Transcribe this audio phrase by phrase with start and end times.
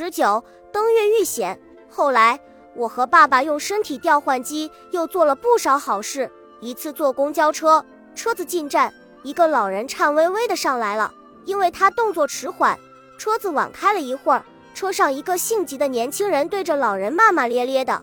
[0.00, 1.60] 十九，登月遇险。
[1.90, 2.38] 后来，
[2.76, 6.30] 我和爸爸用身体调换机又做了不少好事。
[6.60, 11.12] 一次坐公交车，车子进站，一个老人颤巍巍的上来了，
[11.46, 12.78] 因为他动作迟缓，
[13.18, 14.44] 车子晚开了一会儿。
[14.72, 18.00] 车上一个性急的年轻人对着老人骂骂咧咧的。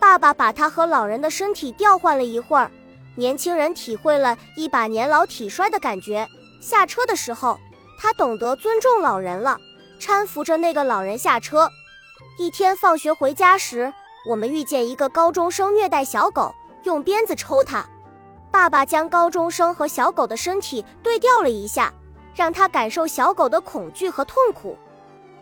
[0.00, 2.68] 爸爸把他和老人的身体调换了一会儿，
[3.14, 6.26] 年轻人体会了一把年老体衰的感觉。
[6.60, 7.56] 下车的时候，
[7.96, 9.60] 他懂得尊重老人了，
[10.00, 11.70] 搀扶着那个老人下车。
[12.38, 13.92] 一天放学回家时，
[14.26, 17.86] 我们遇见一个高中生虐待小狗，用鞭子抽它。
[18.50, 21.92] 爸爸将高中生和小狗的身体对调了一下，
[22.34, 24.76] 让他感受小狗的恐惧和痛苦。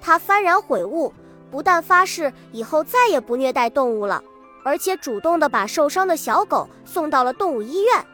[0.01, 1.13] 他幡然悔悟，
[1.51, 4.23] 不但发誓以后再也不虐待动物了，
[4.65, 8.05] 而且主动地把受伤的小狗送到了动物医院。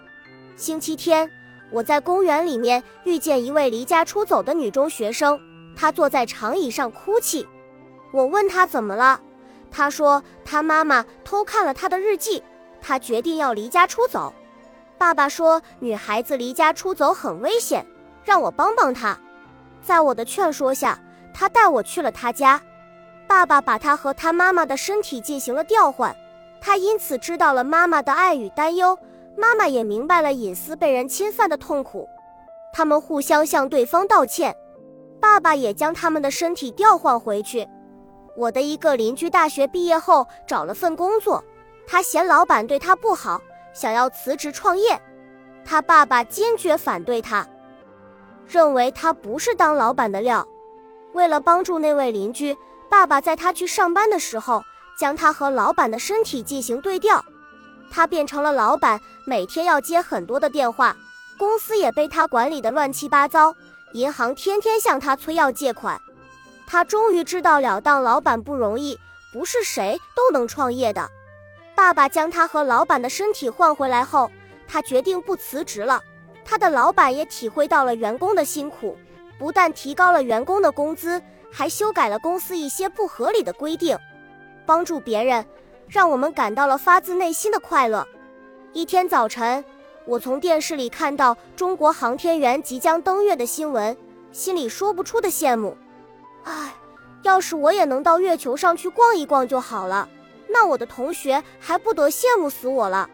[0.56, 1.30] 星期天。
[1.70, 5.40] 我在公园里面遇见一位离家出走的女中学生，
[5.76, 7.46] 他坐在长椅上哭泣。
[8.12, 9.20] 我问他怎么了，
[9.70, 12.42] 他说他妈妈偷看了他的日记，
[12.80, 14.32] 他决定要离家出走。
[14.96, 17.84] 爸爸说女孩子离家出走很危险，
[18.24, 19.18] 让我帮帮她。
[19.82, 20.98] 在我的劝说下，
[21.34, 22.62] 他带我去了他家。
[23.26, 26.14] 爸爸把他和他妈妈的身体进行了调换，
[26.60, 28.96] 他因此知道了妈妈的爱与担忧。
[29.36, 32.08] 妈妈也明白了隐私被人侵犯的痛苦，
[32.72, 34.54] 他们互相向对方道歉。
[35.24, 37.66] 爸爸也将他们的身体调换回去。
[38.36, 41.42] 我的一个邻居大学毕业后找了份工作，
[41.86, 43.40] 他嫌老板对他不好，
[43.72, 45.00] 想要辞职创业。
[45.64, 47.48] 他爸爸坚决反对他，
[48.46, 50.46] 认为他不是当老板的料。
[51.14, 52.54] 为了帮助那位邻居，
[52.90, 54.62] 爸爸在他去上班的时候，
[54.98, 57.24] 将他和老板的身体进行对调。
[57.90, 60.94] 他变成了老板，每天要接很多的电话，
[61.38, 63.54] 公司也被他管理的乱七八糟，
[63.94, 66.00] 银行天天向他催要借款。
[66.66, 68.98] 他终于知道了当老板不容易，
[69.32, 71.08] 不是谁都能创业的。
[71.76, 74.30] 爸爸将他和老板的身体换回来后，
[74.66, 76.02] 他决定不辞职了。
[76.44, 78.96] 他的老板也体会到了员工的辛苦，
[79.38, 83.96] 不但提高了员工的工资，还修改了公司一些不合理的规定，
[84.66, 85.44] 帮助别人。
[85.86, 88.08] 让我们感到了发自内心的快乐。
[88.72, 89.62] 一天早晨，
[90.06, 93.96] 我从电视里看到中国航天员即将登月的新闻，
[94.32, 95.76] 心里说不出的羡慕。
[96.44, 96.74] 唉，
[97.22, 100.06] 要是我也能到月球上去逛一逛就好了，
[100.46, 103.08] 那我的同学还不得羡慕死我了。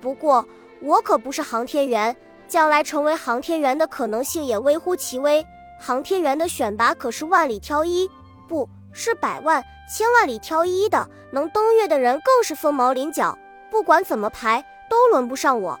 [0.00, 0.46] 不过，
[0.80, 5.44] 我可不是航天员，将来成为航天员的可能性也微乎其微。
[5.80, 8.08] 航天员的选拔可是万里挑一，
[8.46, 9.62] 不是百万。
[9.92, 13.36] 千万里挑一的能登月的人更是凤毛麟角，
[13.68, 15.80] 不管怎么排都轮不上我。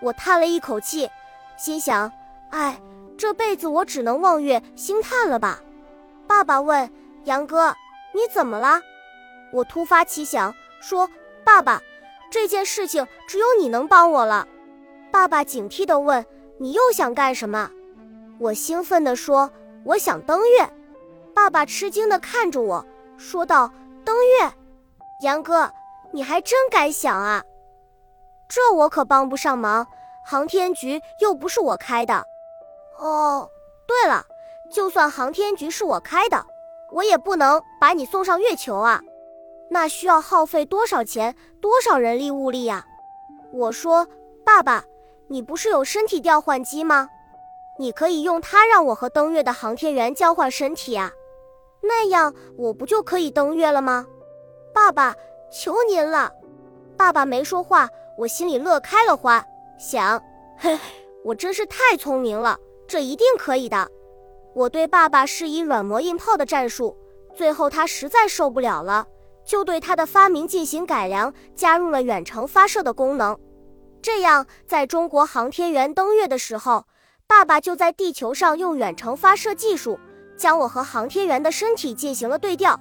[0.00, 1.10] 我叹了一口气，
[1.56, 2.10] 心想：
[2.50, 2.80] 哎，
[3.16, 5.60] 这辈子我只能望月兴叹了吧。
[6.26, 6.90] 爸爸问
[7.24, 7.74] 杨哥
[8.12, 8.80] ：“你怎么了？”
[9.52, 11.08] 我突发奇想说
[11.44, 11.80] ：“爸爸，
[12.30, 14.46] 这件事情只有你能帮我了。”
[15.10, 16.24] 爸爸警惕地问
[16.58, 17.70] ：“你又想干什么？”
[18.38, 19.50] 我兴奋地说
[19.84, 20.70] ：“我想登月。”
[21.32, 22.84] 爸爸吃惊地看着我。
[23.16, 23.72] 说道
[24.04, 24.52] ：“登月，
[25.22, 25.70] 杨哥，
[26.12, 27.42] 你还真敢想啊！
[28.48, 29.86] 这我可帮不上忙，
[30.24, 32.24] 航天局又不是我开的。
[32.98, 33.50] 哦，
[33.86, 34.24] 对了，
[34.70, 36.44] 就算航天局是我开的，
[36.92, 39.02] 我也不能把你送上月球啊，
[39.68, 42.86] 那需要耗费多少钱，多少人力物力呀？”
[43.52, 44.06] 我说
[44.44, 44.84] ：“爸爸，
[45.28, 47.08] 你不是有身体调换机吗？
[47.78, 51.10] 你可以用它让我和登月的航天员交换身体啊。”
[51.82, 54.06] 那样我不就可以登月了吗？
[54.72, 55.14] 爸爸，
[55.52, 56.32] 求您了！
[56.96, 59.44] 爸爸没说话，我心里乐开了花，
[59.78, 60.22] 想，
[60.56, 60.78] 嘿，
[61.22, 63.88] 我真是太聪明了，这一定可以的。
[64.54, 66.96] 我对爸爸施以软磨硬泡的战术，
[67.34, 69.06] 最后他实在受不了了，
[69.44, 73.38] 就对他的发明进行改良，加入了远程发射的功能。
[74.00, 76.86] 这样，在中国航天员登月的时候，
[77.26, 79.98] 爸爸就在地球上用远程发射技术。
[80.38, 82.78] 将我和航天员的身体进行了对调，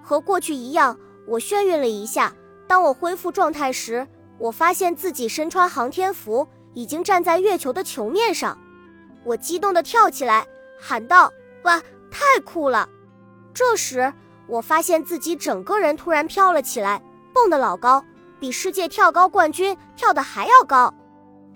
[0.00, 0.96] 和过去一样，
[1.26, 2.32] 我眩晕了一下。
[2.68, 4.06] 当我恢复状态时，
[4.44, 8.58] 我发现自己身穿航天服，已经站在月球的球面上。
[9.24, 10.46] 我激动地跳起来，
[10.78, 11.32] 喊道
[11.64, 11.80] ：“哇，
[12.10, 12.86] 太酷了！”
[13.54, 14.12] 这时，
[14.46, 17.02] 我发现自己整个人突然飘了起来，
[17.32, 18.04] 蹦得老高，
[18.38, 20.92] 比世界跳高冠军跳得还要高。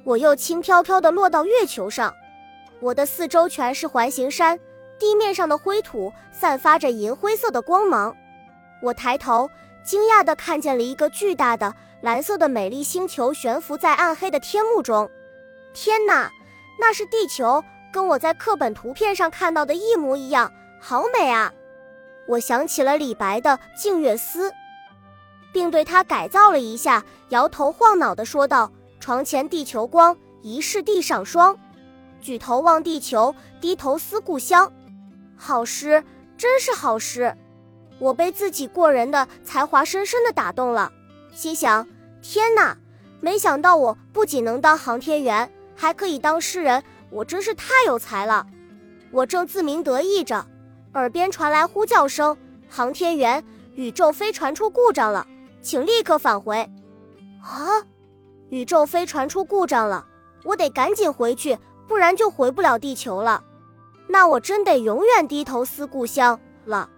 [0.02, 2.14] 我又轻飘飘地落到月球上，
[2.80, 4.58] 我的四周全是环形山。
[4.98, 8.16] 地面上的灰土散发着银灰色的光芒，
[8.82, 9.50] 我抬头
[9.84, 15.10] 惊讶地看见了一个巨大的蓝色的美丽星球悬浮在暗黑的天幕中。
[15.74, 16.30] 天哪，
[16.78, 17.62] 那是地球，
[17.92, 21.52] 跟我在课本图片上看到的一模一样，好美啊！
[22.26, 23.50] 我想起了李白的
[23.80, 24.50] 《静月思》，
[25.52, 31.58] 并对他改造了一下，摇头晃脑地说道：“床前地球光，疑是地上霜。
[32.20, 34.70] 举头望地球，低头思故乡。”
[35.36, 36.04] 好诗，
[36.36, 37.34] 真是好诗！
[37.98, 40.92] 我被自己过人的才华深深地打动了，
[41.38, 41.86] 心想：
[42.20, 42.76] 天哪！
[43.20, 48.44] 没想到我不仅能当航天员，还可以当诗人，我真是太有才了！
[49.12, 50.44] 我正自鸣得意着，
[50.94, 52.36] 耳边传来呼叫声
[52.68, 53.44] ：“航天员，
[53.76, 55.24] 宇宙飞船出故障了，
[55.62, 56.68] 请立刻返回。”
[57.40, 57.86] 啊！
[58.48, 60.04] 宇宙飞船出故障了，
[60.42, 61.56] 我得赶紧回去，
[61.86, 63.44] 不然就回不了地球了。
[64.08, 66.90] 那我真得永远低头思故乡了。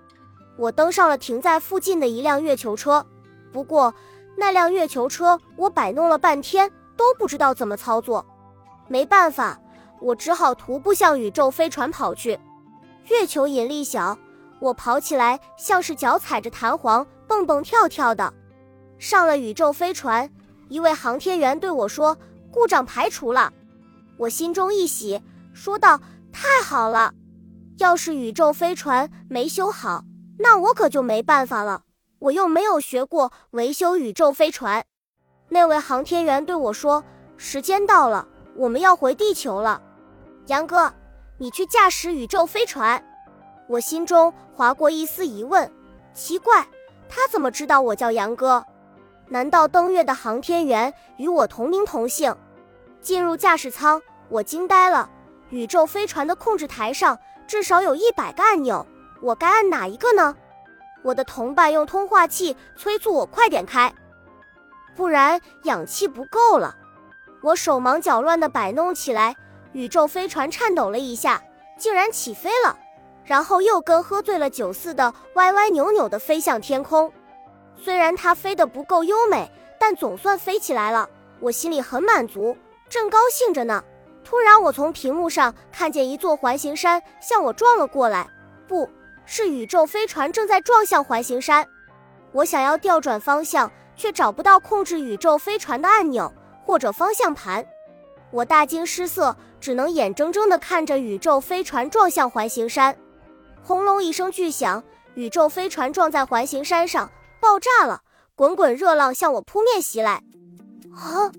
[0.57, 3.05] 我登上了停在附近的一辆月球车，
[3.53, 3.95] 不过
[4.41, 8.25] 那辆月球车我摆弄了半天都不知道怎么操作，
[8.89, 9.61] 没办法，
[10.01, 12.41] 我只好徒步向宇宙飞船跑去。
[13.09, 14.17] 月球引力小，
[14.59, 18.33] 我跑起来像是脚踩着弹簧，蹦蹦跳跳的。
[18.99, 20.31] 上了宇宙飞船，
[20.71, 22.17] 一位航天员对我说
[22.51, 23.53] ：“故障排除了。”
[24.17, 25.21] 我心中一喜，
[25.53, 26.01] 说道
[26.33, 27.13] ：“太好了！
[27.77, 30.03] 要是宇宙飞船没修好。”
[30.43, 31.83] 那我可就没办法了，
[32.21, 34.85] 我又没有学过维修宇宙飞船。
[35.49, 37.03] 那位航天员对我说
[37.37, 39.83] ：“时间到了，我们要回地球了。”
[40.47, 40.93] 杨哥，
[41.39, 43.03] 你去驾驶宇宙飞船。
[43.69, 45.71] 我心中划过一丝疑问，
[46.13, 46.67] 奇怪，
[47.09, 48.65] 他怎么知道我叫杨哥？
[49.29, 52.37] 难道登月的航天员与我同名同姓？
[53.01, 55.09] 进入驾驶舱，我惊呆了。
[55.49, 58.87] 宇宙飞船的控制台上至少有一百个按钮。
[59.23, 60.37] 我该按哪一个呢？
[61.03, 63.93] 我的同伴用通话器催促我快点开，
[64.95, 66.77] 不然氧气不够了。
[67.43, 69.35] 我手忙脚乱地摆弄起来，
[69.73, 71.43] 宇宙飞船颤抖了一下，
[71.79, 72.79] 竟然起飞了，
[73.25, 77.11] 然后又跟喝醉了酒似的歪歪扭扭地飞向天空。
[77.77, 81.09] 虽然它飞得不够优美，但总算飞起来了，
[81.41, 82.55] 我心里很满足，
[82.91, 83.83] 正高兴着呢。
[84.23, 88.29] 突然，我从屏幕上看见一座环形山向我撞了过来，
[88.69, 88.87] 不。
[89.33, 91.65] 是宇宙飞船正在撞向环形山，
[92.33, 96.33] 我想要调转方向，却找不到控制宇宙飞船的按钮
[96.65, 97.65] 或者方向盘，
[98.33, 102.97] 我大惊失色，只能眼睁睁地看着宇宙飞船撞向环形山。
[103.63, 104.83] 轰隆一声巨响，
[105.15, 108.03] 宇宙飞船撞在环形山上，爆炸了，
[108.35, 110.25] 滚滚热浪向我扑面袭来。
[110.93, 111.31] 啊！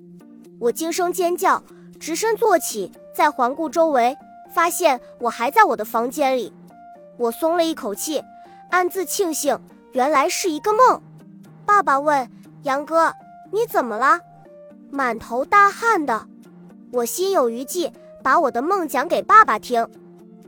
[0.62, 1.62] 我惊声尖叫，
[2.00, 4.16] 直身坐起，再环顾周围，
[4.56, 6.54] 发现我还在我的房间里。
[7.18, 8.24] 我松了一口气，
[8.70, 9.60] 暗自庆幸，
[9.92, 11.02] 原来是一个梦。
[11.66, 12.30] 爸爸问
[12.64, 13.14] 杨哥
[13.52, 14.20] ：“你怎么了？”
[14.90, 16.28] 满头大汗的。
[16.92, 17.94] 我心有余悸，
[18.24, 19.88] 把我的梦讲给爸爸听。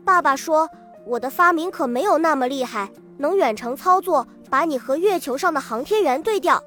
[0.03, 0.69] 爸爸说
[1.05, 6.61] ：“我的发明可没有那么厉害，能远程操作，把你和月球上的航天员对调。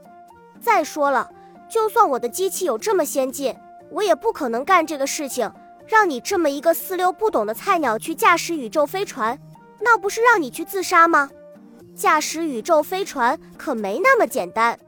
[0.61, 1.29] 再说了，
[1.69, 3.55] 就算我的机器有这么先进，
[3.91, 5.53] 我也不可能干这个事情，
[5.87, 9.39] 让你这么一个四六不懂的菜鸟去驾驶宇宙飞船。”
[9.81, 11.31] 那不是让你去自杀吗？
[11.95, 14.79] 驾驶宇宙飞船可没那么简单。